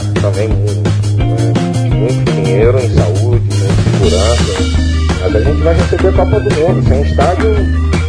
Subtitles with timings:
[0.00, 4.80] gasta também muito, muito dinheiro em saúde, em segurança.
[5.22, 6.88] Mas a gente vai receber a Copa do Mundo.
[6.88, 7.56] Sem estádio,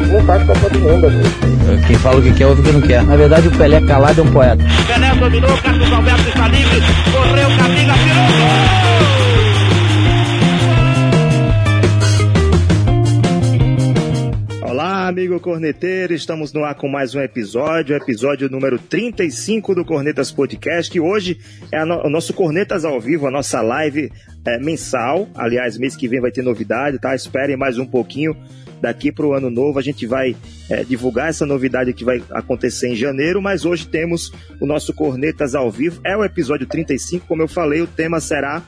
[0.07, 1.07] não faz Copa do Mundo.
[1.07, 1.87] Amigo.
[1.87, 3.03] Quem fala o que quer, ouve o que não quer.
[3.03, 4.63] Na verdade, o Pelé calado é um poeta.
[4.87, 6.81] Pelé dominou, Carlos Alberto está livre,
[7.11, 8.70] correu, Camila, virou
[15.11, 20.89] amigo corneteiro, estamos no ar com mais um episódio, episódio número 35 do Cornetas Podcast,
[20.89, 21.37] que hoje
[21.69, 24.09] é no, o nosso Cornetas ao vivo, a nossa live
[24.45, 25.27] é, mensal.
[25.35, 27.13] Aliás, mês que vem vai ter novidade, tá?
[27.13, 28.37] Esperem mais um pouquinho.
[28.79, 30.33] Daqui para o ano novo a gente vai
[30.69, 35.55] é, divulgar essa novidade que vai acontecer em janeiro, mas hoje temos o nosso Cornetas
[35.55, 35.99] ao vivo.
[36.05, 38.63] É o episódio 35, como eu falei, o tema será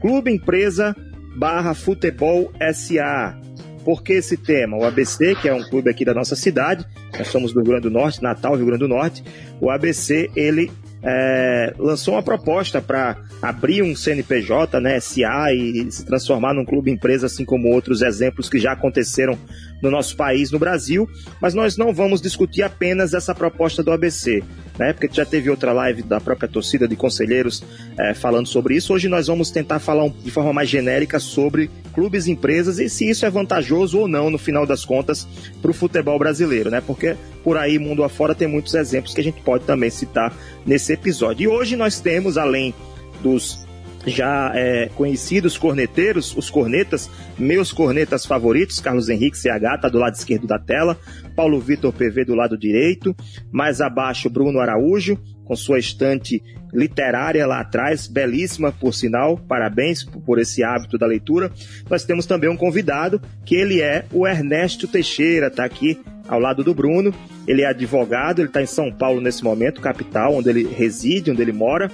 [0.00, 0.96] Clube Empresa
[1.36, 3.38] barra Futebol SA.
[3.84, 4.76] Por que esse tema?
[4.76, 6.84] O ABC, que é um clube aqui da nossa cidade,
[7.18, 9.24] nós somos do Rio Grande do Norte, Natal, Rio Grande do Norte.
[9.60, 10.70] O ABC, ele
[11.02, 16.92] é, lançou uma proposta para abrir um CNPJ, né, SA, e se transformar num clube
[16.92, 19.36] empresa, assim como outros exemplos que já aconteceram
[19.82, 21.08] no nosso país, no Brasil.
[21.40, 24.44] Mas nós não vamos discutir apenas essa proposta do ABC,
[24.78, 27.62] né, porque já teve outra live da própria torcida de conselheiros
[27.98, 28.92] é, falando sobre isso.
[28.94, 33.26] Hoje nós vamos tentar falar de forma mais genérica sobre clubes empresas e se isso
[33.26, 35.26] é vantajoso ou não, no final das contas,
[35.60, 36.80] para o futebol brasileiro, né?
[36.80, 40.34] Porque por aí, mundo afora, tem muitos exemplos que a gente pode também citar
[40.64, 41.44] nesse episódio.
[41.44, 42.74] E hoje nós temos, além
[43.22, 43.66] dos
[44.06, 50.14] já é, conhecidos corneteiros, os cornetas, meus cornetas favoritos, Carlos Henrique CH, tá do lado
[50.14, 50.98] esquerdo da tela,
[51.36, 53.14] Paulo Vitor PV do lado direito,
[53.50, 60.38] mais abaixo Bruno Araújo, com sua estante literária lá atrás, belíssima por sinal, parabéns por
[60.38, 61.50] esse hábito da leitura.
[61.90, 66.64] Nós temos também um convidado, que ele é o Ernesto Teixeira, tá aqui ao lado
[66.64, 67.12] do Bruno.
[67.46, 71.42] Ele é advogado, ele está em São Paulo nesse momento, capital, onde ele reside, onde
[71.42, 71.90] ele mora.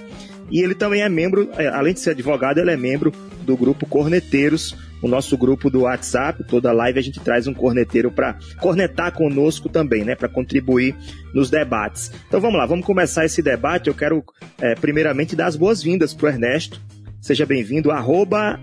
[0.51, 3.87] E ele também é membro, é, além de ser advogado, ele é membro do grupo
[3.87, 6.45] Corneteiros, o nosso grupo do WhatsApp.
[6.45, 10.15] Toda live a gente traz um corneteiro para cornetar conosco também, né?
[10.15, 10.95] Para contribuir
[11.33, 12.11] nos debates.
[12.27, 13.89] Então vamos lá, vamos começar esse debate.
[13.89, 14.25] Eu quero,
[14.61, 16.81] é, primeiramente, dar as boas-vindas para Ernesto.
[17.21, 18.61] Seja bem-vindo, arroba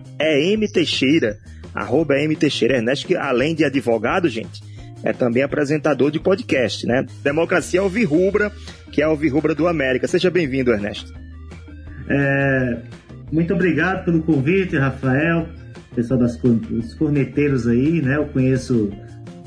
[0.73, 1.37] Teixeira.
[1.73, 2.77] Arroba Teixeira.
[2.77, 4.63] Ernesto, que além de advogado, gente,
[5.03, 7.05] é também apresentador de podcast, né?
[7.21, 8.51] Democracia Alvirrubra,
[8.91, 10.07] que é a Alvirrubra do América.
[10.07, 11.24] Seja bem-vindo, Ernesto.
[12.09, 12.77] É,
[13.31, 15.47] muito obrigado pelo convite, Rafael,
[15.95, 18.17] pessoal das, dos corneteiros aí, né?
[18.17, 18.91] Eu conheço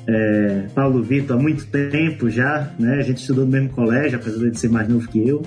[0.09, 2.97] é, Paulo Vitor há muito tempo já, né?
[2.97, 5.43] A gente estudou no mesmo colégio, apesar de ser mais novo que eu.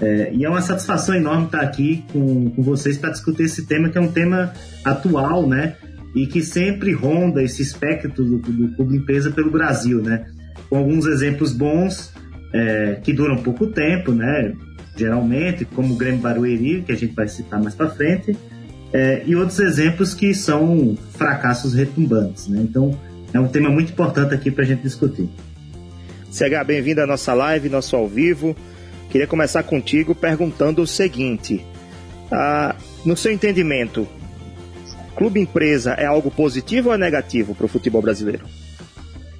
[0.00, 3.90] É, e é uma satisfação enorme estar aqui com, com vocês para discutir esse tema,
[3.90, 4.52] que é um tema
[4.84, 5.74] atual, né?
[6.14, 10.24] E que sempre ronda esse espectro do, do clube empresa pelo Brasil, né?
[10.68, 12.14] Com alguns exemplos bons,
[12.54, 14.52] é, que duram pouco tempo, né?
[14.96, 18.36] Geralmente, como o Grêmio Barueri, que a gente vai citar mais para frente,
[18.92, 22.48] é, e outros exemplos que são fracassos retumbantes.
[22.48, 22.60] Né?
[22.62, 22.98] Então,
[23.32, 25.28] é um tema muito importante aqui para a gente discutir.
[26.30, 28.56] CH, bem-vindo à nossa live, nosso ao vivo.
[29.10, 31.64] Queria começar contigo perguntando o seguinte:
[32.30, 34.06] ah, no seu entendimento,
[35.16, 38.46] clube empresa é algo positivo ou é negativo para o futebol brasileiro?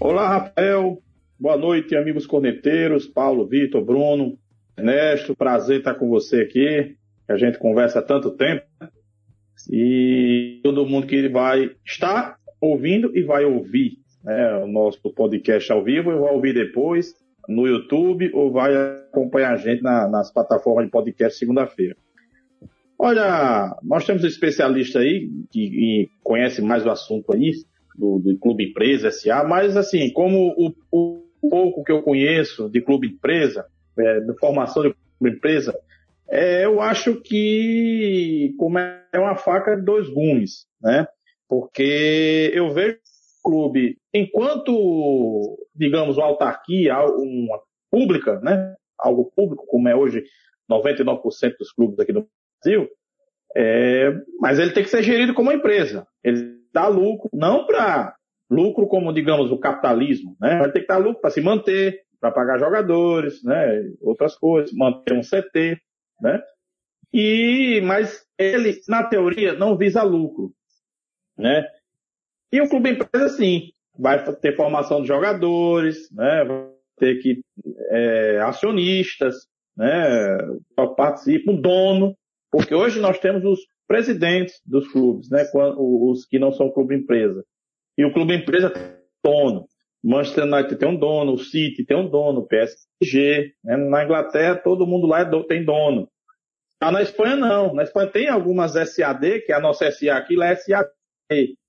[0.01, 1.01] Olá, Rafael.
[1.39, 4.37] Boa noite, amigos corneteiros, Paulo, Vitor, Bruno.
[4.81, 6.97] Ernesto, prazer estar com você aqui.
[7.29, 8.65] A gente conversa há tanto tempo.
[9.71, 15.85] E todo mundo que vai estar ouvindo e vai ouvir né, o nosso podcast ao
[15.85, 17.15] vivo, vai ouvir depois
[17.47, 21.97] no YouTube ou vai acompanhar a gente na, nas plataformas de podcast segunda-feira.
[22.99, 27.53] Olha, nós temos um especialista aí que, conhece mais o assunto aí,
[27.97, 32.81] do, do Clube Empresa SA, mas assim, como o, o pouco que eu conheço de
[32.81, 33.67] Clube Empresa,
[33.99, 35.79] é, de formação de uma empresa,
[36.29, 41.07] é, eu acho que como é uma faca de dois gumes, né?
[41.49, 42.99] Porque eu vejo
[43.45, 47.61] o clube, enquanto, digamos, uma autarquia, uma
[47.91, 48.77] pública, né?
[48.97, 50.23] Algo público, como é hoje
[50.71, 52.29] 99% dos clubes aqui no
[52.63, 52.89] Brasil,
[53.57, 56.07] é, mas ele tem que ser gerido como uma empresa.
[56.23, 58.15] Ele dá lucro, não para
[58.49, 60.61] lucro como, digamos, o capitalismo, né?
[60.63, 65.15] Ele tem que dar lucro para se manter, para pagar jogadores, né, outras coisas, manter
[65.15, 65.81] um CT,
[66.21, 66.43] né?
[67.13, 70.53] E mas ele na teoria não visa lucro,
[71.37, 71.67] né?
[72.53, 76.45] E o clube empresa sim, vai ter formação de jogadores, né?
[76.45, 76.69] Vai
[76.99, 77.43] ter que
[77.91, 79.35] é, acionistas,
[79.77, 80.39] né?
[80.97, 82.17] Participa um dono,
[82.51, 85.45] porque hoje nós temos os presidentes dos clubes, né?
[85.77, 87.45] Os que não são clube empresa.
[87.99, 88.83] E o clube empresa tem
[89.25, 89.67] dono.
[90.03, 93.53] Manchester United tem um dono, o City tem um dono, o PSG.
[93.63, 93.77] Né?
[93.77, 96.09] Na Inglaterra, todo mundo lá é do, tem dono.
[96.81, 97.75] Ah, na Espanha não.
[97.75, 100.89] Na Espanha tem algumas SAD, que é a nossa SA aqui, lá é SAD,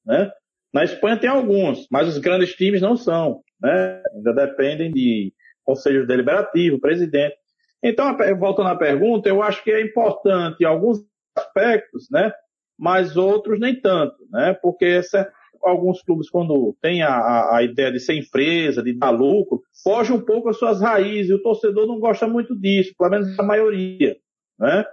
[0.06, 0.32] né?
[0.74, 4.02] Na Espanha tem alguns, mas os grandes times não são, né?
[4.16, 5.34] Ainda dependem de
[5.66, 7.36] conselho deliberativo, presidente.
[7.84, 11.00] Então, voltando à pergunta, eu acho que é importante alguns
[11.38, 12.32] aspectos, né?
[12.80, 14.54] Mas outros nem tanto, né?
[14.62, 15.30] Porque essa,
[15.64, 20.22] alguns clubes, quando têm a, a, ideia de ser empresa, de dar lucro, fogem um
[20.22, 24.18] pouco as suas raízes, e o torcedor não gosta muito disso, pelo menos a maioria,
[24.60, 24.86] né?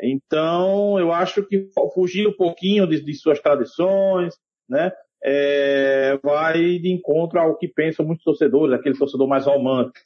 [0.00, 4.34] Então, eu acho que fugir um pouquinho de, de suas tradições,
[4.68, 4.92] né?
[5.22, 9.98] É, vai de encontro ao que pensam muitos torcedores, aquele torcedor mais romântico.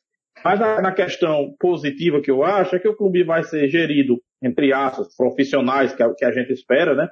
[0.42, 4.20] Mas na, na, questão positiva que eu acho é que o clube vai ser gerido,
[4.42, 7.08] entre aspas, profissionais, que é que a gente espera, né?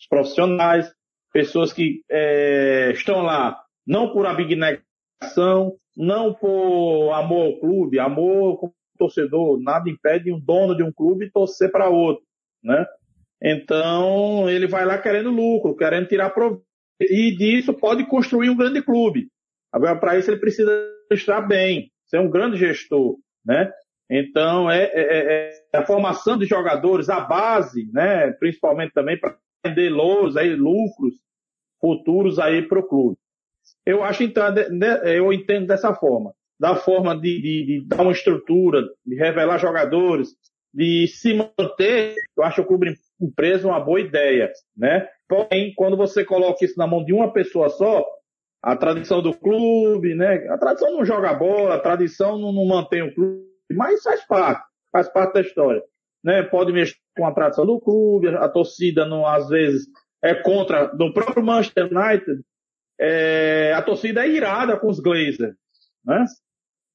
[0.00, 0.90] Os profissionais,
[1.36, 8.74] pessoas que é, estão lá não por abnegação, não por amor ao clube, amor como
[8.98, 12.24] torcedor, nada impede um dono de um clube torcer para outro,
[12.64, 12.86] né?
[13.42, 16.64] Então, ele vai lá querendo lucro, querendo tirar proveito.
[16.98, 19.28] E disso pode construir um grande clube.
[19.70, 20.72] Agora, para isso, ele precisa
[21.12, 23.70] estar bem, ser um grande gestor, né?
[24.10, 28.30] Então, é, é, é, a formação de jogadores, a base, né?
[28.32, 31.25] Principalmente também para vender louros, aí, lucros
[31.80, 33.16] futuros aí para o clube.
[33.84, 34.44] Eu acho, então,
[35.04, 40.30] eu entendo dessa forma da forma de, de, de, dar uma estrutura, de revelar jogadores,
[40.72, 45.08] de se manter, eu acho o clube empresa uma boa ideia, né?
[45.28, 48.04] Porém, quando você coloca isso na mão de uma pessoa só,
[48.62, 50.46] a tradição do clube, né?
[50.50, 54.62] A tradição não joga bola, a tradição não, não mantém o clube, mas faz parte,
[54.92, 55.82] faz parte da história,
[56.22, 56.42] né?
[56.42, 59.86] Pode mexer com a tradição do clube, a torcida não, às vezes
[60.26, 62.42] é contra, do próprio Manchester United,
[62.98, 65.54] é, a torcida é irada com os Glazers,
[66.04, 66.24] né?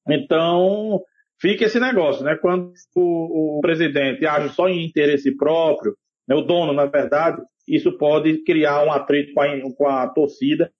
[0.08, 1.00] Então,
[1.40, 2.36] fica esse negócio, né?
[2.36, 5.96] Quando o, o presidente age só em interesse próprio,
[6.28, 6.34] né?
[6.34, 10.70] o dono, na verdade, isso pode criar um atrito com a, com a torcida.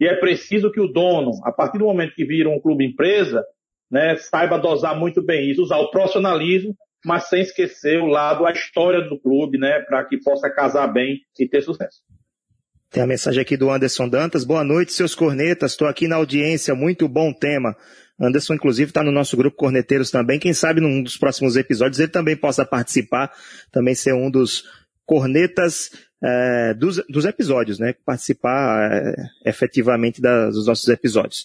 [0.00, 3.44] E é preciso que o dono, a partir do momento que vira um clube empresa,
[3.90, 8.52] né, saiba dosar muito bem isso, usar o profissionalismo, mas sem esquecer o lado, a
[8.52, 12.00] história do clube, né, para que possa casar bem e ter sucesso.
[12.90, 14.44] Tem a mensagem aqui do Anderson Dantas.
[14.44, 15.72] Boa noite, seus cornetas.
[15.72, 16.74] Estou aqui na audiência.
[16.74, 17.74] Muito bom tema.
[18.20, 20.38] Anderson, inclusive, está no nosso grupo Corneteiros também.
[20.38, 23.32] Quem sabe num dos próximos episódios ele também possa participar,
[23.72, 24.64] também ser um dos
[25.06, 25.90] cornetas
[26.22, 27.94] é, dos, dos, episódios, né?
[28.04, 29.14] Participar é,
[29.46, 31.44] efetivamente das, dos nossos episódios.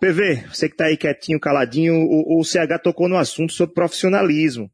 [0.00, 4.70] PV, você que está aí quietinho, caladinho, o, o CH tocou no assunto sobre profissionalismo.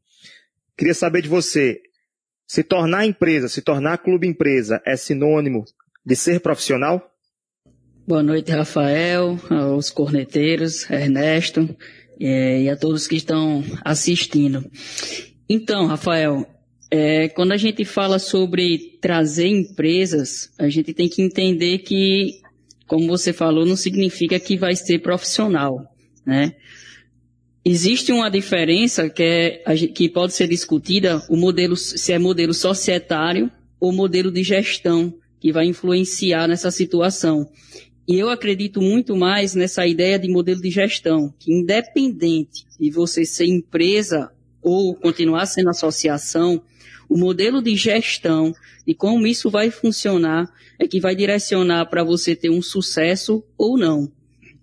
[0.77, 1.79] Queria saber de você,
[2.47, 5.65] se tornar empresa, se tornar clube empresa é sinônimo
[6.05, 7.11] de ser profissional?
[8.07, 11.75] Boa noite, Rafael, aos corneteiros, Ernesto
[12.19, 14.63] é, e a todos que estão assistindo.
[15.49, 16.45] Então, Rafael,
[16.91, 22.41] é, quando a gente fala sobre trazer empresas, a gente tem que entender que,
[22.87, 25.85] como você falou, não significa que vai ser profissional,
[26.25, 26.55] né?
[27.67, 33.49] Existe uma diferença que, é, que pode ser discutida, o modelo, se é modelo societário
[33.79, 37.49] ou modelo de gestão, que vai influenciar nessa situação.
[38.07, 43.25] E eu acredito muito mais nessa ideia de modelo de gestão, que independente de você
[43.25, 46.61] ser empresa ou continuar sendo associação,
[47.09, 48.53] o modelo de gestão
[48.85, 53.77] e como isso vai funcionar é que vai direcionar para você ter um sucesso ou
[53.77, 54.11] não.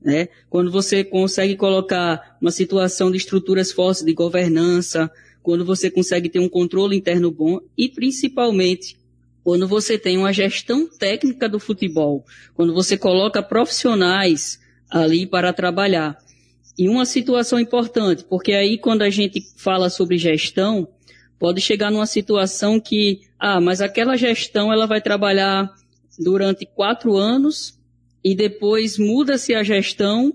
[0.00, 0.28] Né?
[0.50, 5.10] Quando você consegue colocar uma situação de estruturas fortes de governança,
[5.42, 8.96] quando você consegue ter um controle interno bom e principalmente
[9.44, 16.16] quando você tem uma gestão técnica do futebol, quando você coloca profissionais ali para trabalhar.
[16.78, 20.88] E uma situação importante, porque aí quando a gente fala sobre gestão,
[21.42, 25.74] pode chegar numa situação que, ah, mas aquela gestão ela vai trabalhar
[26.16, 27.76] durante quatro anos
[28.22, 30.32] e depois muda-se a gestão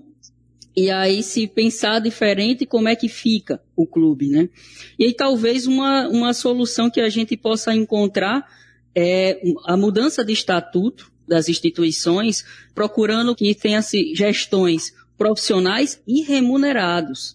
[0.76, 4.50] e aí se pensar diferente, como é que fica o clube, né?
[4.98, 8.46] E aí talvez uma, uma solução que a gente possa encontrar
[8.94, 13.80] é a mudança de estatuto das instituições, procurando que tenha
[14.14, 17.34] gestões profissionais e remunerados.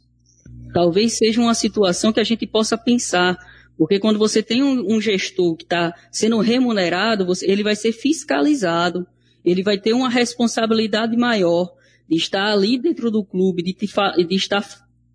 [0.72, 3.36] Talvez seja uma situação que a gente possa pensar,
[3.78, 7.92] porque quando você tem um, um gestor que está sendo remunerado, você, ele vai ser
[7.92, 9.06] fiscalizado,
[9.44, 11.74] ele vai ter uma responsabilidade maior
[12.08, 14.66] de estar ali dentro do clube, de, de estar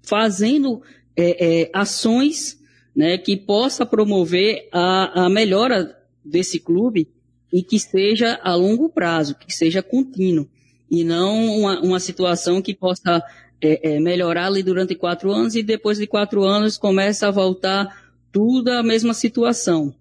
[0.03, 0.83] fazendo
[1.17, 2.59] é, é, ações
[2.95, 7.09] né, que possa promover a, a melhora desse clube
[7.53, 10.49] e que seja a longo prazo, que seja contínuo,
[10.91, 13.23] e não uma, uma situação que possa
[13.61, 18.08] é, é, melhorar ali durante quatro anos e depois de quatro anos começa a voltar
[18.33, 19.95] tudo a mesma situação.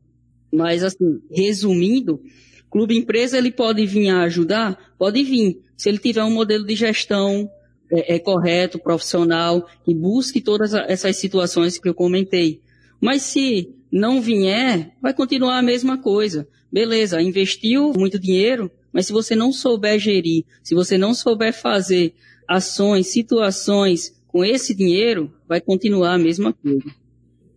[0.51, 2.21] Mas, assim, resumindo,
[2.69, 4.93] clube empresa ele pode vir a ajudar?
[4.97, 5.61] Pode vir.
[5.75, 7.49] Se ele tiver um modelo de gestão
[7.91, 12.61] é, é correto, profissional, que busque todas essas situações que eu comentei.
[12.99, 16.47] Mas se não vier, vai continuar a mesma coisa.
[16.71, 22.13] Beleza, investiu muito dinheiro, mas se você não souber gerir, se você não souber fazer
[22.47, 26.83] ações, situações com esse dinheiro, vai continuar a mesma coisa.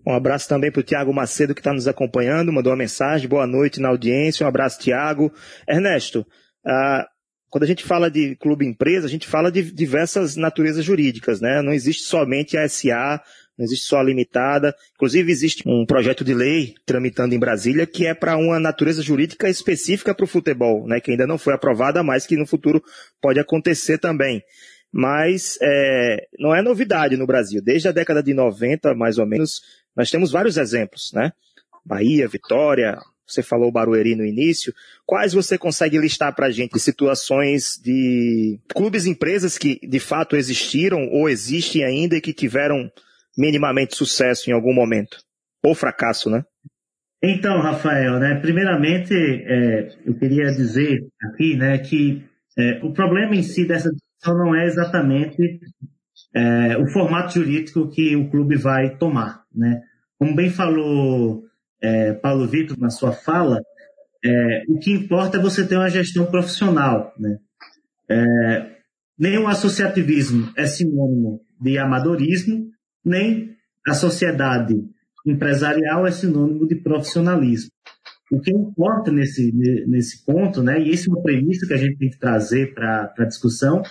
[0.06, 3.46] Um abraço também para o Tiago Macedo que está nos acompanhando, mandou uma mensagem, boa
[3.46, 5.32] noite na audiência, um abraço Tiago.
[5.68, 6.26] Ernesto,
[6.66, 7.06] ah,
[7.50, 11.60] quando a gente fala de clube empresa, a gente fala de diversas naturezas jurídicas, né?
[11.60, 13.20] Não existe somente a SA,
[13.58, 14.74] não existe só a limitada.
[14.94, 19.50] Inclusive, existe um projeto de lei tramitando em Brasília que é para uma natureza jurídica
[19.50, 21.00] específica para o futebol, né?
[21.00, 22.80] Que ainda não foi aprovada, mas que no futuro
[23.20, 24.42] pode acontecer também.
[24.92, 27.60] Mas é, não é novidade no Brasil.
[27.62, 29.60] Desde a década de 90, mais ou menos,
[29.96, 31.32] nós temos vários exemplos, né?
[31.84, 34.74] Bahia, Vitória, você falou Barueri no início.
[35.06, 40.36] Quais você consegue listar para a gente de situações de clubes empresas que de fato
[40.36, 42.90] existiram ou existem ainda e que tiveram
[43.36, 45.18] minimamente sucesso em algum momento?
[45.62, 46.44] Ou fracasso, né?
[47.22, 52.24] Então, Rafael, né, primeiramente é, eu queria dizer aqui né, que
[52.58, 55.60] é, o problema em si dessa discussão não é exatamente
[56.34, 59.39] é, o formato jurídico que o clube vai tomar.
[59.54, 59.82] Né?
[60.18, 61.44] Como bem falou
[61.80, 63.60] é, Paulo Vitor na sua fala,
[64.24, 67.14] é, o que importa é você ter uma gestão profissional.
[67.18, 67.38] Né?
[68.08, 72.70] É, o associativismo é sinônimo de amadorismo,
[73.04, 74.74] nem a sociedade
[75.26, 77.70] empresarial é sinônimo de profissionalismo.
[78.30, 79.52] O que importa nesse,
[79.88, 83.12] nesse ponto, né, e esse é uma premissa que a gente tem que trazer para
[83.18, 83.82] a discussão,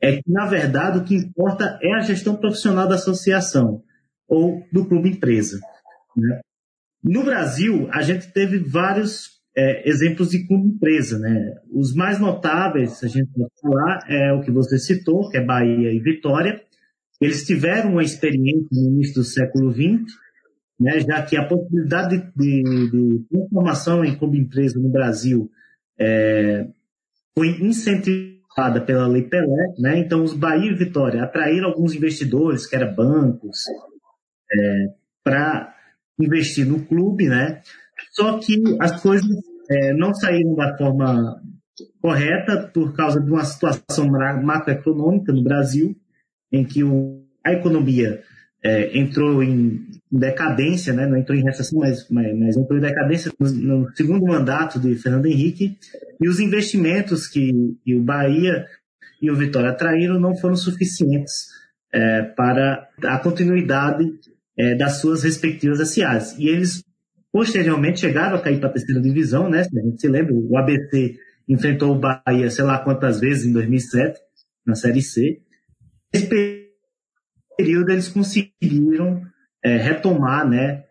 [0.00, 3.82] é que, na verdade, o que importa é a gestão profissional da associação
[4.28, 5.60] ou do clube empresa.
[6.16, 6.40] Né?
[7.02, 11.18] No Brasil, a gente teve vários é, exemplos de clube empresa.
[11.18, 11.56] Né?
[11.72, 15.92] Os mais notáveis, a gente pode falar, é o que você citou, que é Bahia
[15.92, 16.60] e Vitória.
[17.20, 20.14] Eles tiveram uma experiência no início do século XX,
[20.78, 25.50] né, já que a possibilidade de, de, de transformação em clube empresa no Brasil
[25.98, 26.66] é,
[27.34, 29.98] foi incentivada pela Lei Pelé, né?
[29.98, 33.64] Então, os Bahia e Vitória atraíram alguns investidores, que eram bancos,
[34.52, 34.86] é,
[35.24, 35.74] para
[36.18, 37.60] investir no clube, né?
[38.12, 39.28] Só que as coisas
[39.70, 41.40] é, não saíram da forma
[42.00, 44.06] correta por causa de uma situação
[44.42, 45.96] macroeconômica no Brasil,
[46.50, 48.22] em que o, a economia
[48.62, 51.06] é, entrou em decadência, né?
[51.06, 54.94] não entrou em recessão, mas, mas, mas entrou em decadência no, no, segundo mandato de
[54.96, 55.76] Fernando Henrique,
[56.20, 58.66] e os investimentos que, que o Bahia
[59.20, 61.48] e o Vitória atraíram não foram suficientes
[61.92, 64.04] é, para a continuidade
[64.58, 66.36] é, das suas respectivas SAs.
[66.38, 66.82] E eles,
[67.32, 69.64] posteriormente, chegaram a cair para a terceira divisão, né?
[69.64, 71.16] Se a gente se lembra, o ABC
[71.48, 74.18] enfrentou o Bahia, sei lá quantas vezes, em 2007,
[74.66, 75.40] na Série C.
[76.12, 76.28] Nesse
[77.56, 79.22] período, eles conseguiram
[79.62, 80.84] é, retomar né,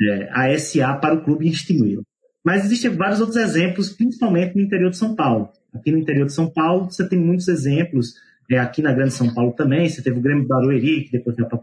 [0.00, 2.02] é, a SA para o clube instituí-lo.
[2.44, 5.50] Mas existem vários outros exemplos, principalmente no interior de São Paulo.
[5.72, 8.14] Aqui no interior de São Paulo, você tem muitos exemplos.
[8.50, 11.46] É, aqui na Grande São Paulo também, você teve o Grêmio Barueri, que depois foi
[11.46, 11.60] para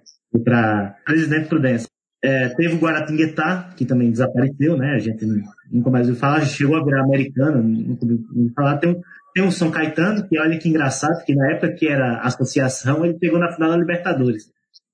[1.06, 1.90] Presidente Prudência.
[2.22, 4.94] É, teve o Guaratinguetá, que também desapareceu, né?
[4.96, 5.26] A gente
[5.72, 8.78] nunca mais ouviu falar, chegou a virar americano, nunca ouviu falar.
[8.78, 9.00] Tem,
[9.34, 13.18] tem o São Caetano, que olha que engraçado, que na época que era associação, ele
[13.18, 14.52] pegou na final da Libertadores.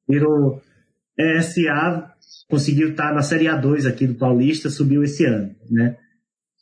[0.07, 0.61] Virou
[1.41, 2.11] SA,
[2.47, 5.97] conseguiu estar na Série A2 aqui do Paulista, subiu esse ano, né?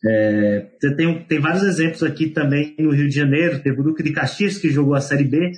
[0.06, 4.12] É, tem, tem vários exemplos aqui também no Rio de Janeiro, teve o Duque de
[4.12, 5.52] Caxias, que jogou a Série B,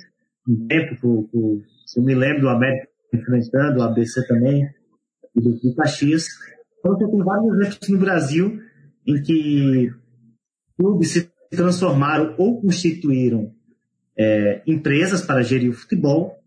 [0.48, 1.62] um tempo, por,
[1.96, 4.68] eu me lembro do América enfrentando, o ABC também,
[5.34, 6.28] e do Caxias.
[6.78, 8.60] Então tem vários exemplos no Brasil
[9.06, 9.92] em que
[10.76, 13.52] clubes se transformaram ou constituíram
[14.16, 16.38] é, empresas para gerir o futebol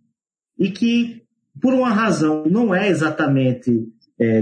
[0.57, 1.23] e que,
[1.61, 3.87] por uma razão, não é exatamente
[4.19, 4.41] é,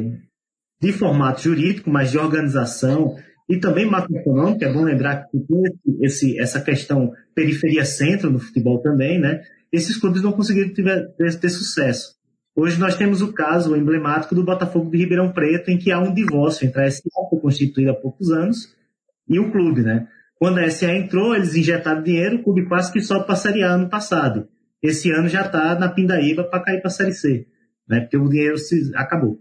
[0.82, 3.16] de formato jurídico, mas de organização
[3.50, 4.64] e também macroeconômico.
[4.64, 5.64] É bom lembrar que tem
[6.02, 9.42] esse, essa questão periferia-centro no futebol também, né?
[9.72, 12.16] Esses clubes não conseguiram ter, ter, sucesso.
[12.56, 16.14] Hoje nós temos o caso emblemático do Botafogo de Ribeirão Preto, em que há um
[16.14, 17.04] divórcio entre a SA,
[17.42, 18.76] constituída há poucos anos,
[19.28, 20.08] e o clube, né?
[20.40, 24.48] Quando a SA entrou, eles injetaram dinheiro, o clube quase que só passaria ano passado.
[24.82, 27.48] Esse ano já está na pindaíba para cair para a Série C,
[27.88, 28.02] né?
[28.02, 29.40] porque o dinheiro se, acabou.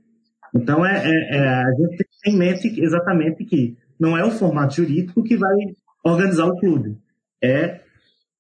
[0.54, 4.76] Então, é, é, é, a gente tem em mente exatamente que não é o formato
[4.76, 5.54] jurídico que vai
[6.02, 6.96] organizar o clube,
[7.42, 7.80] é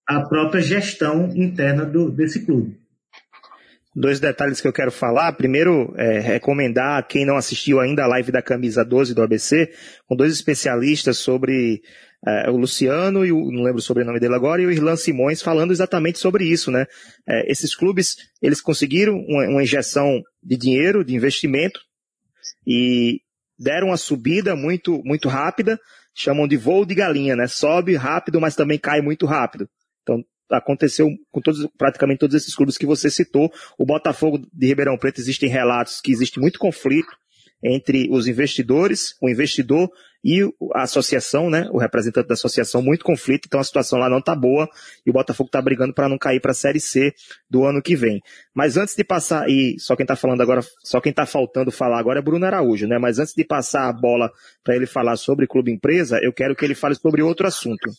[0.06, 2.78] a própria gestão interna do, desse clube.
[3.94, 5.32] Dois detalhes que eu quero falar.
[5.32, 9.72] Primeiro, é, recomendar a quem não assistiu ainda a live da camisa 12 do ABC,
[10.06, 11.80] com dois especialistas sobre
[12.26, 15.40] é, o Luciano e o, não lembro o sobrenome dele agora, e o Irlan Simões
[15.40, 16.86] falando exatamente sobre isso, né?
[17.26, 21.80] É, esses clubes, eles conseguiram uma, uma injeção de dinheiro, de investimento,
[22.66, 23.20] e
[23.58, 25.80] deram uma subida muito, muito rápida,
[26.14, 27.46] chamam de voo de galinha, né?
[27.46, 29.68] Sobe rápido, mas também cai muito rápido.
[30.06, 33.50] Então, aconteceu com todos, praticamente todos esses clubes que você citou.
[33.76, 37.10] O Botafogo de Ribeirão Preto existem relatos que existe muito conflito
[37.64, 39.90] entre os investidores, o investidor
[40.22, 40.42] e
[40.74, 41.68] a associação, né?
[41.72, 44.68] O representante da associação, muito conflito, então a situação lá não tá boa
[45.04, 47.12] e o Botafogo tá brigando para não cair para a Série C
[47.48, 48.20] do ano que vem.
[48.54, 51.98] Mas antes de passar, e só quem tá falando agora, só quem tá faltando falar
[51.98, 52.98] agora é Bruno Araújo, né?
[52.98, 54.30] Mas antes de passar a bola
[54.62, 57.90] para ele falar sobre clube empresa, eu quero que ele fale sobre outro assunto.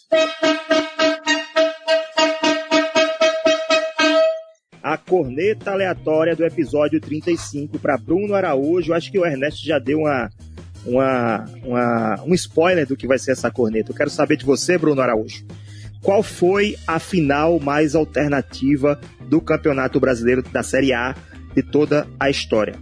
[4.97, 8.93] A corneta aleatória do episódio 35 para Bruno Araújo.
[8.93, 10.29] Acho que o Ernesto já deu uma,
[10.83, 13.91] uma, uma, um spoiler do que vai ser essa corneta.
[13.91, 15.45] Eu quero saber de você, Bruno Araújo.
[16.01, 21.15] Qual foi a final mais alternativa do Campeonato Brasileiro da Série A
[21.53, 22.75] de toda a história?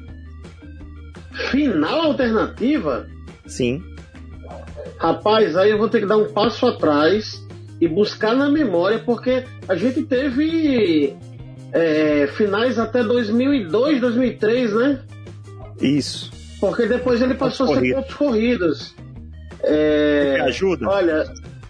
[1.52, 3.08] Final alternativa?
[3.46, 3.84] Sim.
[4.98, 7.44] Rapaz, aí eu vou ter que dar um passo atrás
[7.82, 11.14] e buscar na memória, porque a gente teve
[11.76, 15.00] é, finais até 2002, 2003, né?
[15.82, 16.32] Isso.
[16.60, 18.96] Porque depois ele passou a ser pontos corridos.
[19.62, 20.88] É, Me ajuda?
[20.88, 21.26] Olha,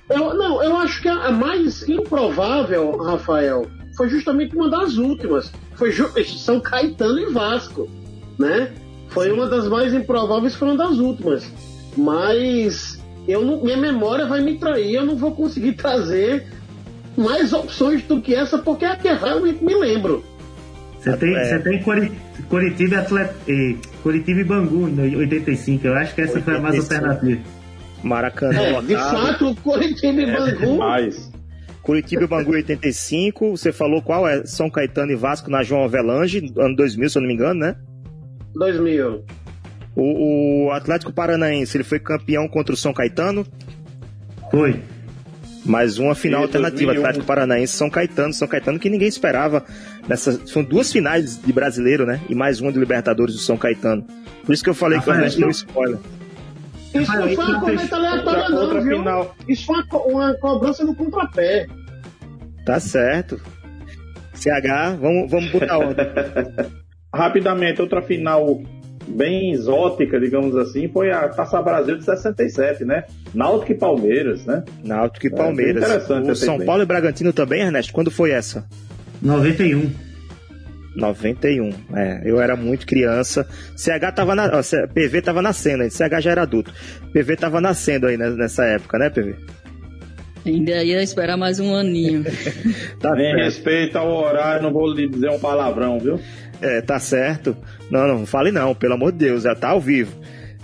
[0.07, 3.65] eu, não, eu acho que a mais improvável, Rafael,
[3.97, 5.51] foi justamente uma das últimas.
[5.73, 5.91] Foi
[6.23, 7.89] São Caetano e Vasco,
[8.37, 8.71] né?
[9.09, 11.51] Foi uma das mais improváveis, foi uma das últimas.
[11.97, 16.45] Mas eu não, minha memória vai me trair, eu não vou conseguir trazer
[17.17, 20.23] mais opções do que essa, porque é a que eu realmente me lembro.
[20.99, 21.45] Você tem, é.
[21.45, 21.83] você tem
[22.49, 23.31] Curitiba, Atlet...
[24.01, 25.87] Curitiba e Bangu em 85.
[25.87, 26.43] Eu acho que essa 85.
[26.43, 27.41] foi a mais alternativa.
[28.03, 28.61] Maracanã.
[28.61, 30.77] É, de fato, Curitiba e é Bangu.
[30.77, 31.31] Mais.
[31.81, 33.57] Curitiba e Bangu 85.
[33.57, 34.45] Você falou qual é?
[34.45, 37.75] São Caetano e Vasco na João Avelange, ano 2000, se eu não me engano, né?
[38.55, 39.23] 2000.
[39.95, 43.45] O, o Atlético Paranaense, ele foi campeão contra o São Caetano?
[44.49, 44.81] Foi.
[45.65, 47.01] Mais uma final alternativa, 2001.
[47.01, 48.33] Atlético Paranaense São Caetano.
[48.33, 49.65] São Caetano que ninguém esperava.
[50.07, 52.21] Nessa, são duas finais de brasileiro, né?
[52.29, 54.05] E mais uma de Libertadores do São Caetano.
[54.45, 55.97] Por isso que eu falei que o Ernesto deu spoiler.
[56.93, 58.97] Isso não foi uma corneta aleatória, não, viu?
[58.99, 59.35] Final.
[59.47, 61.67] Isso foi uma, uma cobrança no contrapé.
[62.65, 63.41] Tá certo.
[64.33, 66.05] CH, vamos, vamos botar ordem.
[67.13, 68.61] Rapidamente, outra final
[69.07, 73.03] bem exótica, digamos assim, foi a Taça Brasil de 67, né?
[73.33, 74.63] Náutico e Palmeiras, né?
[74.83, 75.83] Náutico e é, Palmeiras.
[75.83, 76.31] É, interessante.
[76.31, 77.93] O São Paulo e Bragantino também, Ernesto?
[77.93, 78.65] Quando foi essa?
[79.21, 80.05] 91.
[80.95, 83.47] 91, é, eu era muito criança.
[83.75, 84.61] CH tava na, ó,
[84.93, 86.73] PV tava nascendo, aí, CH já era adulto.
[87.11, 89.35] PV tava nascendo aí nessa época, né, PV?
[90.45, 92.23] Ainda ia esperar mais um aninho.
[93.01, 96.19] tá em respeito ao horário, não vou lhe dizer um palavrão, viu?
[96.65, 97.55] É, tá certo.
[97.91, 100.11] Não, não fale não, pelo amor de Deus, já tá ao vivo.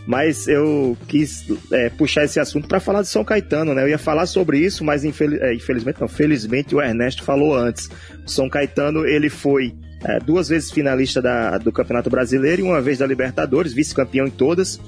[0.07, 3.83] Mas eu quis é, puxar esse assunto para falar de São Caetano, né?
[3.83, 7.87] Eu ia falar sobre isso, mas é, infelizmente, não, felizmente o Ernesto falou antes.
[8.25, 12.81] O São Caetano, ele foi é, duas vezes finalista da, do Campeonato Brasileiro e uma
[12.81, 14.81] vez da Libertadores, vice-campeão em todas,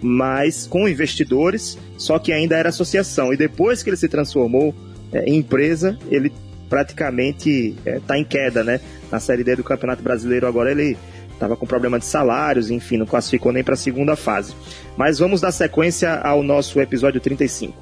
[0.00, 3.32] mas com investidores, só que ainda era associação.
[3.32, 4.72] E depois que ele se transformou
[5.12, 6.32] é, em empresa, ele
[6.68, 8.80] praticamente está é, em queda, né?
[9.10, 10.96] Na Série D do Campeonato Brasileiro agora ele
[11.32, 14.54] estava com problema de salários, enfim, não classificou nem para a segunda fase.
[14.96, 17.74] Mas vamos dar sequência ao nosso episódio 35.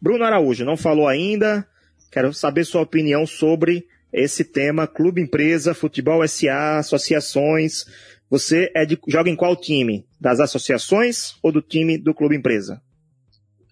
[0.00, 1.66] Bruno Araújo, não falou ainda,
[2.10, 7.84] quero saber sua opinião sobre esse tema, clube empresa, futebol SA, associações.
[8.28, 10.06] Você é de, joga em qual time?
[10.20, 12.80] Das associações ou do time do clube empresa?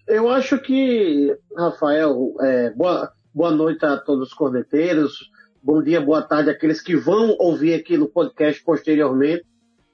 [0.07, 5.29] Eu acho que, Rafael, é, boa, boa noite a todos os corneteiros,
[5.61, 9.45] bom dia, boa tarde àqueles que vão ouvir aqui no podcast posteriormente,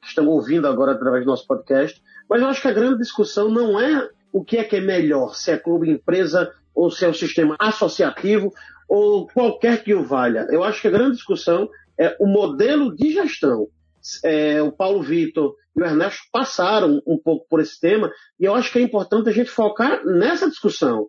[0.01, 2.01] que estão ouvindo agora através do nosso podcast.
[2.29, 5.35] Mas eu acho que a grande discussão não é o que é que é melhor,
[5.35, 8.51] se é clube empresa ou se é o sistema associativo
[8.87, 10.47] ou qualquer que o valha.
[10.51, 11.67] Eu acho que a grande discussão
[11.99, 13.67] é o modelo de gestão.
[14.23, 18.53] É, o Paulo Vitor e o Ernesto passaram um pouco por esse tema e eu
[18.53, 21.07] acho que é importante a gente focar nessa discussão.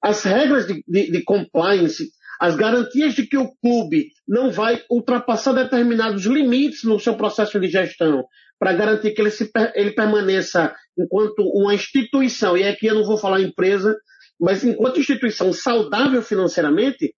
[0.00, 5.52] As regras de, de, de compliance, as garantias de que o clube não vai ultrapassar
[5.52, 8.24] determinados limites no seu processo de gestão,
[8.58, 13.18] para garantir que ele, se, ele permaneça enquanto uma instituição, e aqui eu não vou
[13.18, 13.96] falar empresa,
[14.40, 17.14] mas enquanto instituição saudável financeiramente,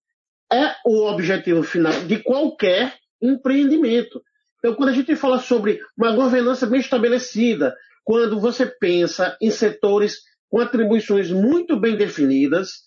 [0.51, 4.21] é o objetivo final de qualquer empreendimento.
[4.59, 10.19] Então, quando a gente fala sobre uma governança bem estabelecida, quando você pensa em setores
[10.49, 12.86] com atribuições muito bem definidas,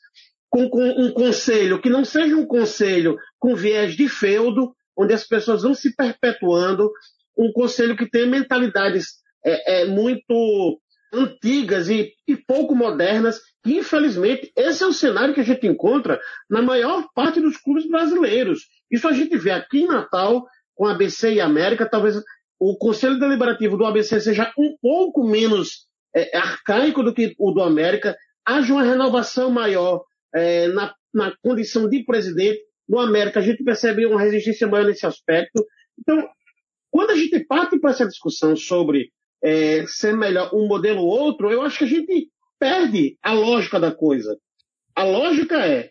[0.51, 5.25] com, com, um conselho que não seja um conselho com viés de feudo, onde as
[5.27, 6.91] pessoas vão se perpetuando,
[7.39, 10.79] um conselho que tenha mentalidades é, é, muito
[11.13, 16.21] antigas e, e, pouco modernas, que infelizmente esse é o cenário que a gente encontra
[16.49, 18.67] na maior parte dos clubes brasileiros.
[18.91, 22.21] Isso a gente vê aqui em Natal, com a ABC e América, talvez
[22.59, 27.63] o conselho deliberativo do ABC seja um pouco menos é, arcaico do que o do
[27.63, 30.03] América, haja uma renovação maior
[30.35, 32.61] é, na, na condição de presidente.
[32.89, 35.65] No América, a gente percebe uma resistência maior nesse aspecto.
[35.99, 36.29] Então,
[36.91, 39.13] quando a gente parte para essa discussão sobre
[39.43, 43.79] é, ser melhor um modelo ou outro, eu acho que a gente perde a lógica
[43.79, 44.37] da coisa.
[44.95, 45.91] A lógica é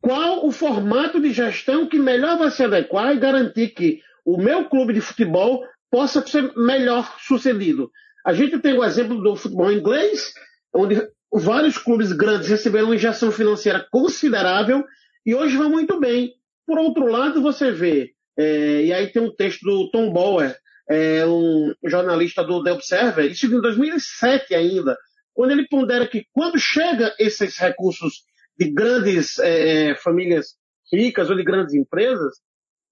[0.00, 4.68] qual o formato de gestão que melhor vai se adequar e garantir que o meu
[4.68, 7.90] clube de futebol possa ser melhor sucedido.
[8.24, 10.32] A gente tem o exemplo do futebol inglês,
[10.74, 10.96] onde
[11.32, 14.84] vários clubes grandes receberam uma injeção financeira considerável
[15.24, 16.32] e hoje vão muito bem.
[16.66, 20.56] Por outro lado, você vê, é, e aí tem um texto do Tom Bauer,
[20.88, 24.96] é, um jornalista do The Observer, isso em 2007 ainda,
[25.32, 28.24] quando ele pondera que quando chega esses recursos
[28.58, 30.56] de grandes é, é, famílias
[30.92, 32.34] ricas ou de grandes empresas,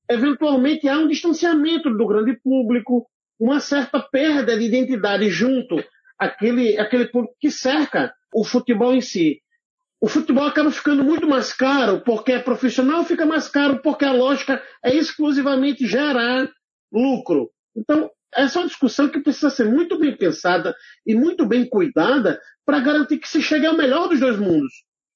[0.09, 3.07] eventualmente há um distanciamento do grande público,
[3.39, 5.77] uma certa perda de identidade junto
[6.19, 9.41] àquele, àquele público que cerca o futebol em si.
[10.01, 14.13] O futebol acaba ficando muito mais caro porque é profissional, fica mais caro porque a
[14.13, 16.49] lógica é exclusivamente gerar
[16.93, 17.51] lucro.
[17.77, 20.75] Então, essa é uma discussão que precisa ser muito bem pensada
[21.07, 24.73] e muito bem cuidada para garantir que se chegue ao melhor dos dois mundos.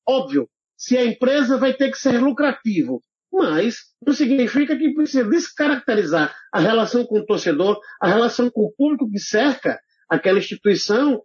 [0.08, 3.00] Óbvio, se a empresa vai ter que ser lucrativo,
[3.32, 8.72] mas não significa que precisa descaracterizar a relação com o torcedor, a relação com o
[8.72, 11.22] público que cerca aquela instituição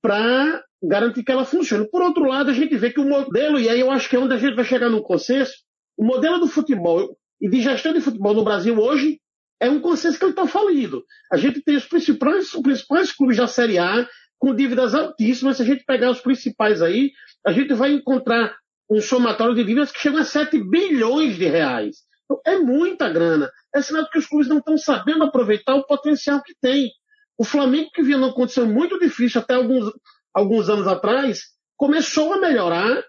[0.00, 1.88] para garantir que ela funcione.
[1.90, 4.18] Por outro lado, a gente vê que o modelo, e aí eu acho que é
[4.18, 5.52] onde a gente vai chegar no consenso,
[5.96, 9.20] o modelo do futebol e de gestão de futebol no Brasil hoje
[9.60, 11.04] é um consenso que ele está falido.
[11.30, 15.58] A gente tem os principais, os principais clubes da Série A com dívidas altíssimas.
[15.58, 17.12] Se a gente pegar os principais aí,
[17.46, 18.56] a gente vai encontrar
[18.90, 21.98] um somatório de dívidas que chega a 7 bilhões de reais.
[22.24, 23.50] Então, é muita grana.
[23.74, 26.90] É sinal que os clubes não estão sabendo aproveitar o potencial que tem.
[27.38, 29.92] O Flamengo, que vinha numa condição muito difícil até alguns,
[30.34, 31.42] alguns anos atrás,
[31.76, 33.02] começou a melhorar.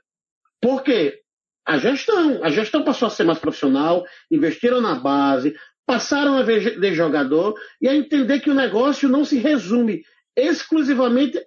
[0.62, 1.20] Por quê?
[1.66, 2.44] A gestão.
[2.44, 5.56] A gestão passou a ser mais profissional, investiram na base,
[5.86, 10.04] passaram a ver de jogador e a entender que o negócio não se resume
[10.36, 11.40] exclusivamente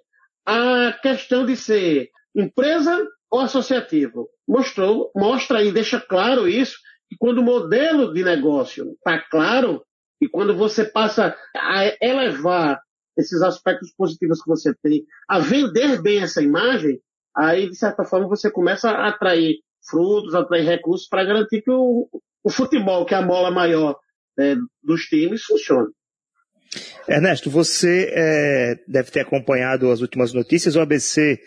[0.45, 4.29] à questão de ser empresa ou associativo.
[4.47, 6.77] Mostrou, mostra e deixa claro isso,
[7.09, 9.83] que quando o modelo de negócio está claro,
[10.21, 12.79] e quando você passa a elevar
[13.17, 16.99] esses aspectos positivos que você tem, a vender bem essa imagem,
[17.35, 22.09] aí, de certa forma, você começa a atrair frutos, atrair recursos para garantir que o,
[22.43, 23.97] o futebol, que é a bola maior
[24.37, 25.89] né, dos times, funcione.
[27.07, 30.75] Ernesto, você é, deve ter acompanhado as últimas notícias.
[30.75, 31.39] O ABC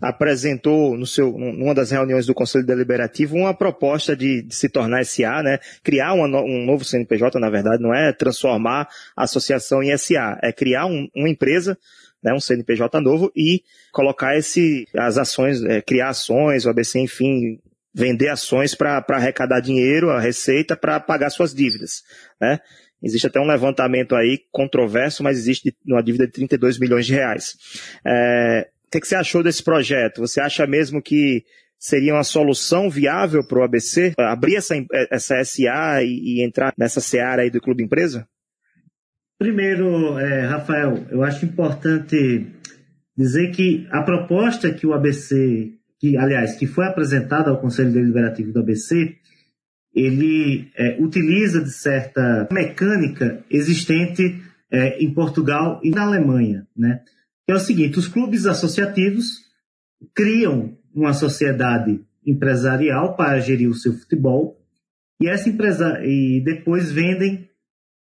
[0.00, 5.04] apresentou no seu, numa das reuniões do Conselho Deliberativo uma proposta de, de se tornar
[5.04, 5.58] SA, né?
[5.82, 10.52] Criar uma, um novo CNPJ, na verdade, não é transformar a associação em SA, é
[10.52, 11.76] criar um, uma empresa,
[12.22, 17.60] né, um CNPJ novo e colocar esse, as ações, é, criar ações, o ABC, enfim,
[17.94, 22.02] vender ações para arrecadar dinheiro, a receita, para pagar suas dívidas,
[22.40, 22.60] né?
[23.00, 27.56] Existe até um levantamento aí controverso, mas existe uma dívida de 32 milhões de reais.
[28.04, 30.20] É, que, que você achou desse projeto?
[30.20, 31.44] Você acha mesmo que
[31.78, 34.74] seria uma solução viável para o ABC abrir essa,
[35.10, 38.26] essa SA e, e, entrar nessa seara aí do clube empresa?
[39.38, 42.46] Primeiro, é, Rafael, eu acho importante
[43.16, 48.52] dizer que a proposta que o ABC, que aliás, que foi apresentada ao Conselho Deliberativo
[48.52, 49.16] do ABC,
[49.94, 57.00] ele é, utiliza de certa mecânica existente é, em Portugal e na Alemanha, né?
[57.48, 59.44] É o seguinte: os clubes associativos
[60.14, 64.60] criam uma sociedade empresarial para gerir o seu futebol
[65.20, 67.48] e essa empresa e depois vendem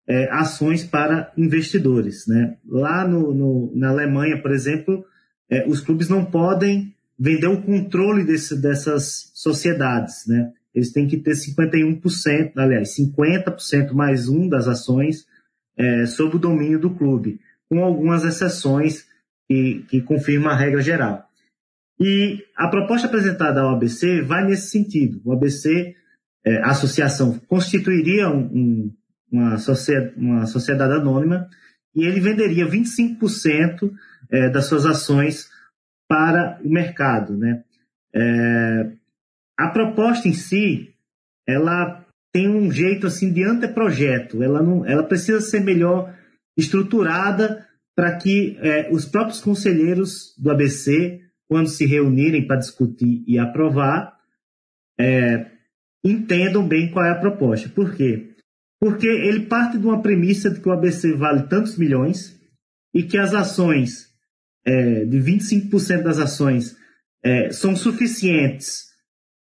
[0.06, 2.56] é, ações para investidores, né?
[2.66, 5.04] Lá no, no, na Alemanha, por exemplo,
[5.48, 10.52] é, os clubes não podem vender o controle desse, dessas sociedades, né?
[10.74, 15.24] Eles têm que ter 51%, aliás, 50% mais um das ações
[15.76, 19.06] é, sob o domínio do clube, com algumas exceções
[19.48, 21.28] que, que confirma a regra geral.
[22.00, 25.20] E a proposta apresentada ao ABC vai nesse sentido.
[25.24, 25.94] O ABC,
[26.44, 28.94] é, a associação, constituiria um, um,
[29.30, 31.48] uma, sociedade, uma sociedade anônima
[31.94, 33.92] e ele venderia 25%
[34.30, 35.48] é, das suas ações
[36.08, 37.36] para o mercado.
[37.36, 37.62] Né?
[38.14, 38.90] É,
[39.58, 40.92] a proposta em si,
[41.46, 46.12] ela tem um jeito assim de anteprojeto, ela, não, ela precisa ser melhor
[46.56, 53.38] estruturada para que é, os próprios conselheiros do ABC, quando se reunirem para discutir e
[53.38, 54.14] aprovar,
[54.98, 55.50] é,
[56.04, 57.68] entendam bem qual é a proposta.
[57.68, 58.34] Por quê?
[58.80, 62.38] Porque ele parte de uma premissa de que o ABC vale tantos milhões
[62.92, 64.10] e que as ações,
[64.64, 66.76] é, de 25% das ações,
[67.22, 68.84] é, são suficientes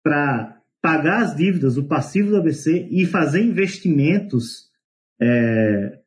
[0.02, 4.68] para pagar as dívidas, o passivo do ABC e fazer investimentos
[5.20, 5.98] é,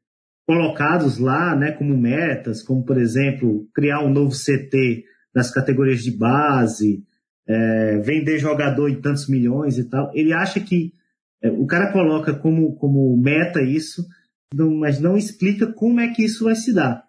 [0.46, 6.12] colocados lá né, como metas, como, por exemplo, criar um novo CT das categorias de
[6.12, 7.04] base,
[7.48, 10.12] é, vender jogador em tantos milhões e tal.
[10.14, 10.94] Ele acha que
[11.42, 14.06] é, o cara coloca como, como meta isso,
[14.54, 17.04] não, mas não explica como é que isso vai se dar.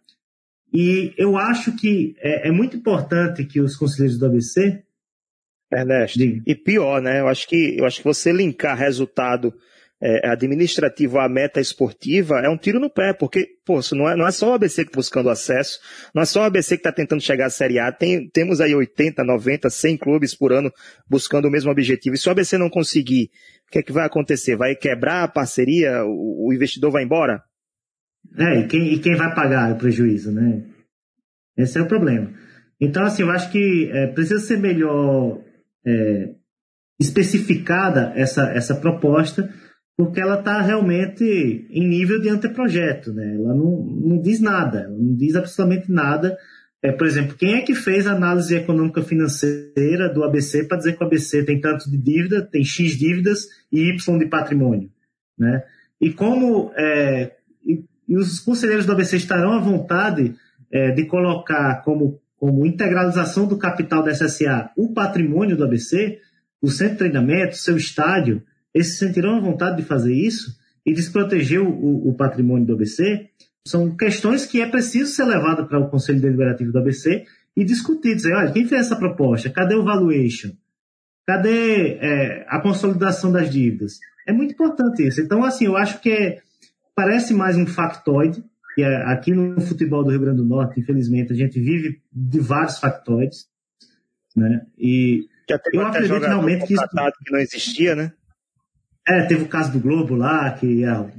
[0.73, 4.83] E eu acho que é, é muito importante que os conselheiros do ABC.
[5.71, 6.43] Ernesto, Diga.
[6.47, 7.21] e pior, né?
[7.21, 9.55] Eu acho que, eu acho que você linkar resultado
[10.03, 14.27] é, administrativo à meta esportiva é um tiro no pé, porque, pô, não é, não
[14.27, 15.79] é só o ABC que está buscando acesso,
[16.13, 18.75] não é só o ABC que está tentando chegar à Série A, tem, temos aí
[18.75, 20.73] 80, 90, 100 clubes por ano
[21.09, 22.17] buscando o mesmo objetivo.
[22.17, 23.31] E se o ABC não conseguir,
[23.69, 24.57] o que é que vai acontecer?
[24.57, 26.05] Vai quebrar a parceria?
[26.05, 27.41] O, o investidor vai embora?
[28.37, 30.65] É, e quem, e quem vai pagar o prejuízo, né?
[31.57, 32.33] Esse é o problema.
[32.81, 35.41] Então, assim, eu acho que é, precisa ser melhor
[35.87, 36.35] é,
[37.01, 39.49] especificada essa, essa proposta,
[40.05, 41.23] porque ela está realmente
[41.71, 43.37] em nível de anteprojeto, né?
[43.37, 46.37] Ela não, não diz nada, não diz absolutamente nada.
[46.83, 50.97] É, por exemplo, quem é que fez a análise econômica financeira do ABC para dizer
[50.97, 54.91] que o ABC tem tanto de dívida, tem X dívidas e Y de patrimônio,
[55.39, 55.63] né?
[56.01, 60.35] E como é, e, e os conselheiros do ABC estarão à vontade
[60.69, 66.19] é, de colocar como, como integralização do capital da SSA o patrimônio do ABC,
[66.61, 68.43] o centro de treinamento, seu estádio,
[68.75, 73.29] eles se sentirão à vontade de fazer isso e desproteger o, o patrimônio do ABC,
[73.67, 77.25] são questões que é preciso ser levada para o Conselho Deliberativo do ABC
[77.57, 79.51] e discutir, dizer, olha, quem fez essa proposta?
[79.51, 80.51] Cadê o valuation?
[81.27, 84.01] Cadê é, a consolidação das dívidas?
[84.27, 85.21] É muito importante isso.
[85.21, 86.41] Então, assim, eu acho que é,
[86.95, 88.43] parece mais um factoide,
[88.75, 92.41] que é, aqui no futebol do Rio Grande do Norte, infelizmente, a gente vive de
[92.41, 93.47] vários factoides,
[94.35, 94.67] né?
[94.79, 95.29] E
[95.73, 96.89] eu acredito realmente que isso...
[96.89, 98.13] que não existia, né?
[99.09, 101.11] É, teve o caso do Globo lá, que ia,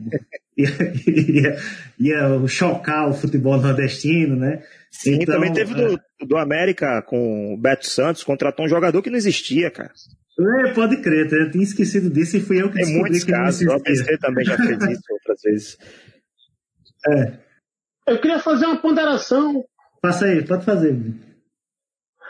[0.57, 0.69] ia,
[1.05, 1.55] ia,
[1.99, 4.63] ia chocar o futebol nordestino, né?
[4.89, 5.87] Sim, então, também teve é...
[5.87, 9.91] do, do América com o Beto Santos, contratou um jogador que não existia, cara.
[10.39, 13.67] É, pode crer, eu tinha esquecido disso e fui eu que Tem muitos que casos,
[13.67, 15.77] o ABC também já fez isso outras vezes.
[17.07, 17.33] É.
[18.07, 19.63] Eu queria fazer uma ponderação.
[20.01, 20.97] Passa aí, pode fazer.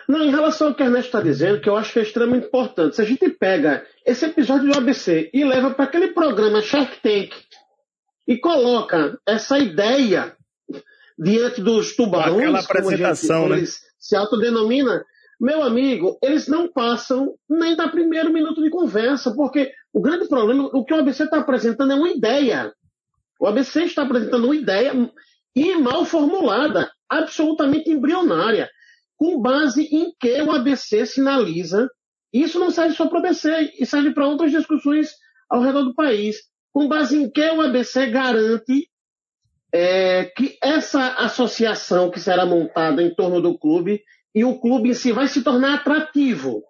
[0.08, 2.48] Não, em relação ao que a Ernesto está dizendo, que eu acho que é extremamente
[2.48, 2.96] importante.
[2.96, 7.32] Se a gente pega esse episódio do ABC e leva para aquele programa Shark Tank
[8.28, 10.36] e coloca essa ideia
[11.18, 13.58] diante dos tubarões, Aquela apresentação, como né?
[13.60, 15.06] eles se autodenomina,
[15.40, 20.70] meu amigo, eles não passam nem da primeiro minuto de conversa, porque o grande problema,
[20.74, 22.74] o que o ABC está apresentando é uma ideia.
[23.40, 24.94] O ABC está apresentando uma ideia
[25.56, 28.70] e mal formulada, absolutamente embrionária
[29.24, 31.90] com base em que o ABC sinaliza.
[32.34, 35.14] Isso não serve só para o ABC, e serve para outras discussões
[35.50, 36.36] ao redor do país.
[36.74, 38.90] Com base em que o ABC garante
[39.72, 44.04] é, que essa associação que será montada em torno do clube
[44.36, 46.62] e o clube em si vai se tornar atrativo.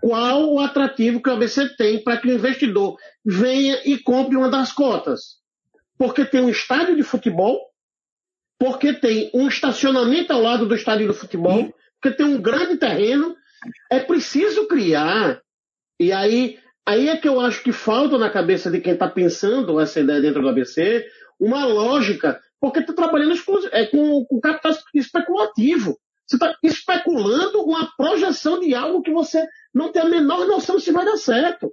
[0.00, 4.48] Qual o atrativo que o ABC tem para que o investidor venha e compre uma
[4.48, 5.38] das cotas?
[5.98, 7.60] Porque tem um estádio de futebol
[8.58, 13.34] porque tem um estacionamento ao lado do estádio do futebol, porque tem um grande terreno.
[13.90, 15.40] É preciso criar.
[15.98, 19.80] E aí, aí é que eu acho que falta na cabeça de quem está pensando
[19.80, 21.06] essa ideia dentro do ABC
[21.40, 23.34] uma lógica, porque está trabalhando
[23.72, 25.98] é, com, com capital especulativo.
[26.26, 30.90] Você está especulando uma projeção de algo que você não tem a menor noção se
[30.90, 31.72] vai dar certo.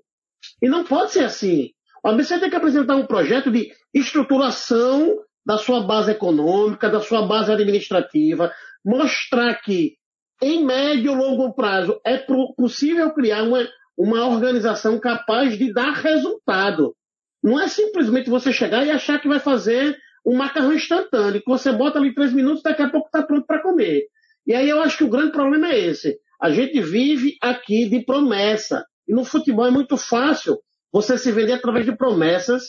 [0.62, 1.70] E não pode ser assim.
[2.04, 7.26] O ABC tem que apresentar um projeto de estruturação da sua base econômica, da sua
[7.26, 8.52] base administrativa,
[8.86, 9.94] mostrar que
[10.42, 12.18] em médio e longo prazo é
[12.58, 16.96] possível criar uma, uma organização capaz de dar resultado.
[17.44, 21.72] Não é simplesmente você chegar e achar que vai fazer um macarrão instantâneo, que você
[21.72, 24.04] bota ali três minutos, daqui a pouco está pronto para comer.
[24.46, 26.18] E aí eu acho que o grande problema é esse.
[26.40, 28.86] A gente vive aqui de promessa.
[29.08, 30.60] E no futebol é muito fácil
[30.92, 32.64] você se vender através de promessas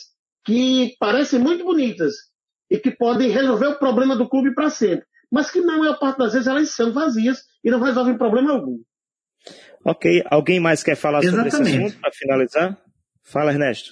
[0.45, 2.13] que parecem muito bonitas
[2.73, 6.17] e que podem resolver o problema do clube para sempre, mas que na maior parte
[6.17, 8.79] das vezes elas são vazias e não resolvem problema algum.
[9.85, 11.51] Ok, alguém mais quer falar Exatamente.
[11.51, 12.77] sobre esse assunto para finalizar?
[13.21, 13.91] Fala, Ernesto.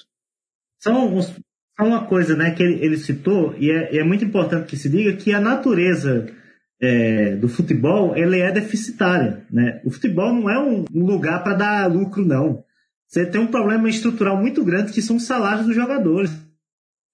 [0.80, 0.91] Só,
[1.22, 4.89] só uma coisa né, que ele, ele citou, e é, é, muito importante que se
[4.89, 6.34] diga, que a natureza
[6.82, 9.46] é, do futebol ele é deficitária.
[9.52, 9.80] Né?
[9.86, 12.63] O futebol não é um, um lugar para dar lucro, não.
[13.06, 16.32] Você tem um problema estrutural muito grande que são os salários dos jogadores.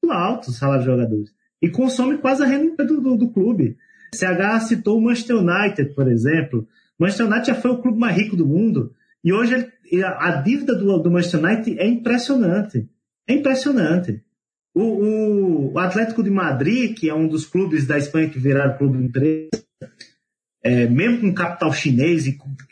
[0.01, 1.36] Muito altos os salários dos jogadores.
[1.61, 3.77] E consome quase a renda do, do, do clube.
[4.13, 6.67] CH citou o Manchester United, por exemplo.
[6.97, 8.93] O Manchester United já foi o clube mais rico do mundo.
[9.23, 12.87] E hoje ele, a, dívida do, do Manchester United é impressionante.
[13.27, 14.21] É impressionante.
[14.73, 19.03] O, o, Atlético de Madrid, que é um dos clubes da Espanha que viraram clube
[19.03, 19.49] empresa,
[20.63, 22.25] é, mesmo com capital chinês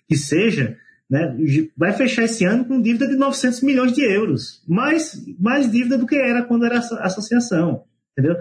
[0.08, 0.78] que seja,
[1.10, 1.36] né,
[1.76, 4.64] vai fechar esse ano com dívida de 900 milhões de euros.
[4.68, 7.84] Mais, mais dívida do que era quando era associação.
[8.12, 8.38] Entendeu?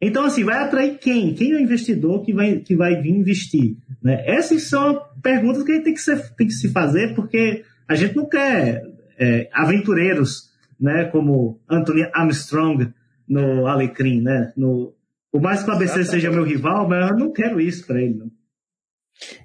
[0.00, 1.34] Então, assim, vai atrair quem?
[1.34, 3.76] Quem é o investidor que vai, que vai vir investir?
[4.02, 4.22] Né?
[4.26, 7.94] Essas são perguntas que a gente tem que, ser, tem que se fazer, porque a
[7.94, 8.82] gente não quer
[9.18, 12.92] é, aventureiros né, como Anthony Armstrong
[13.26, 14.20] no Alecrim.
[14.20, 14.52] Né?
[14.56, 14.94] No,
[15.32, 18.14] por mais que o ABC seja meu rival, mas eu não quero isso para ele.
[18.14, 18.30] Não.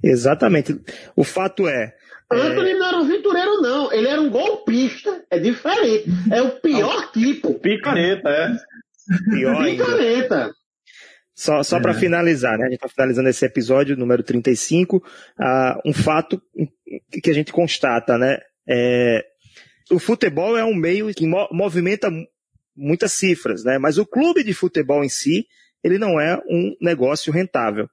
[0.04, 0.78] Exatamente.
[1.16, 1.94] O fato é,
[2.32, 3.92] Anthony não era um aventureiro, não.
[3.92, 5.24] Ele era um golpista.
[5.30, 6.10] É diferente.
[6.32, 7.54] É o pior tipo.
[7.56, 8.56] Picareta, é.
[9.30, 10.52] Pior Picareta.
[11.34, 11.82] Só, só é.
[11.82, 12.66] para finalizar, né?
[12.66, 14.98] A gente está finalizando esse episódio, número 35.
[14.98, 15.02] Uh,
[15.90, 16.42] um fato
[17.22, 18.38] que a gente constata, né?
[18.68, 19.26] É,
[19.90, 22.10] o futebol é um meio que movimenta
[22.76, 23.78] muitas cifras, né?
[23.78, 25.46] Mas o clube de futebol em si,
[25.84, 27.88] ele não é um negócio rentável.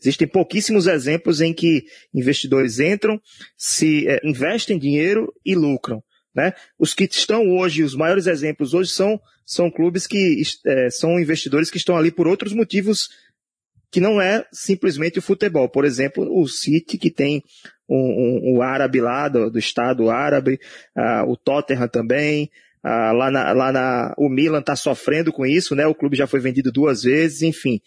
[0.00, 3.20] Existem pouquíssimos exemplos em que investidores entram,
[3.56, 6.02] se é, investem dinheiro e lucram.
[6.34, 6.52] Né?
[6.78, 11.70] Os que estão hoje, os maiores exemplos hoje são, são clubes que é, são investidores
[11.70, 13.08] que estão ali por outros motivos
[13.90, 15.68] que não é simplesmente o futebol.
[15.68, 17.42] Por exemplo, o City, que tem
[17.88, 20.60] um, um, um árabe lá, do, do Estado árabe,
[20.96, 22.48] uh, o Tottenham também,
[22.84, 25.88] uh, lá na, lá na, o Milan está sofrendo com isso, né?
[25.88, 27.80] O clube já foi vendido duas vezes, enfim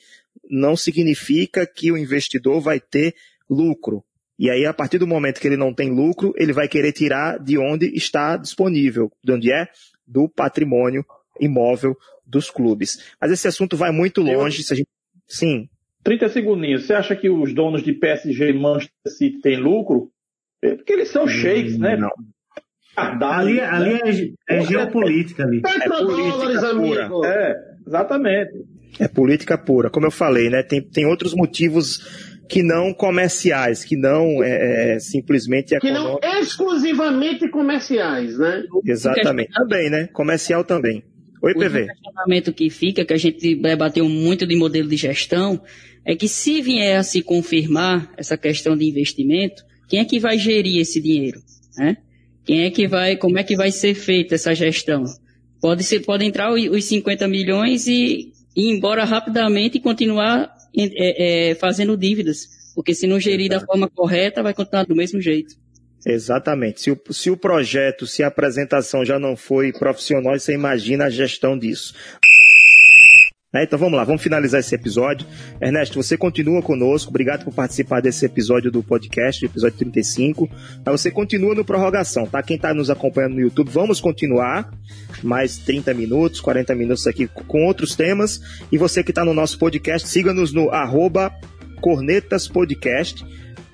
[0.49, 3.15] não significa que o investidor vai ter
[3.49, 4.03] lucro.
[4.37, 7.37] E aí, a partir do momento que ele não tem lucro, ele vai querer tirar
[7.37, 9.67] de onde está disponível, de onde é?
[10.07, 11.05] Do patrimônio
[11.39, 13.13] imóvel dos clubes.
[13.21, 14.63] Mas esse assunto vai muito longe.
[14.63, 14.87] Se a gente...
[15.27, 15.69] Sim.
[16.03, 16.85] 30 segundinhos.
[16.85, 20.11] Você acha que os donos de PSG e Manchester City têm lucro?
[20.61, 21.95] É porque eles são sheiks, né?
[21.95, 22.09] Não.
[22.95, 25.61] ali, ali é, é, geopolítica ali.
[25.63, 27.09] É política pura.
[27.25, 27.55] É,
[27.87, 28.51] exatamente.
[28.99, 29.89] É política pura.
[29.89, 30.63] Como eu falei, né?
[30.63, 37.49] Tem, tem outros motivos que não comerciais, que não é, é simplesmente que não exclusivamente
[37.49, 38.63] comerciais, né?
[38.86, 39.51] Exatamente.
[39.53, 40.08] Também, né?
[40.08, 41.03] Comercial também.
[41.41, 41.84] Oi, PV.
[41.84, 45.62] O questionamento que fica, que a gente debateu muito de modelo de gestão,
[46.06, 50.38] é que se vier a se confirmar essa questão de investimento, quem é que vai
[50.38, 51.41] gerir esse dinheiro?
[51.77, 51.97] Né?
[52.45, 55.03] Quem é que vai, como é que vai ser feita essa gestão?
[55.62, 61.55] Pode ser, pode entrar os 50 milhões e ir embora rapidamente e continuar é, é,
[61.55, 62.47] fazendo dívidas.
[62.75, 65.55] Porque se não gerir da forma correta, vai continuar do mesmo jeito.
[66.05, 66.81] Exatamente.
[66.81, 71.09] Se o, se o projeto, se a apresentação já não foi profissional, você imagina a
[71.09, 71.93] gestão disso.
[73.55, 75.27] É, então vamos lá, vamos finalizar esse episódio.
[75.61, 77.11] Ernesto, você continua conosco.
[77.11, 80.49] Obrigado por participar desse episódio do podcast, episódio 35.
[80.83, 82.41] Mas você continua no prorrogação, tá?
[82.41, 84.71] Quem está nos acompanhando no YouTube, vamos continuar
[85.21, 88.41] mais 30 minutos, 40 minutos aqui com outros temas.
[88.71, 90.71] E você que está no nosso podcast, siga-nos no
[91.79, 93.23] cornetaspodcast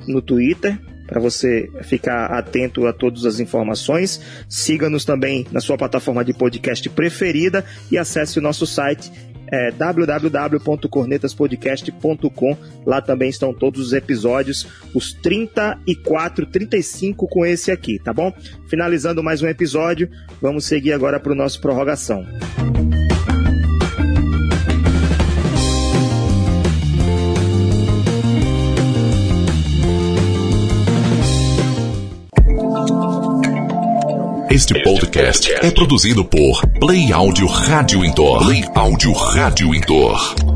[0.05, 0.77] no Twitter
[1.09, 4.21] para você ficar atento a todas as informações.
[4.47, 9.11] Siga-nos também na sua plataforma de podcast preferida e acesse o nosso site
[9.51, 12.57] é www.cornetaspodcast.com.
[12.85, 18.33] Lá também estão todos os episódios, os 34, 35 com esse aqui, tá bom?
[18.67, 20.09] Finalizando mais um episódio,
[20.41, 22.25] vamos seguir agora para o nosso prorrogação.
[34.51, 38.45] Este podcast é produzido por Play Áudio Rádio Indoor.
[38.45, 40.48] Play Áudio Rádio Indoor.